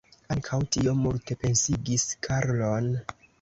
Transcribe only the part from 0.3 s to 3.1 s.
Ankaŭ tio multe pensigis Karlon.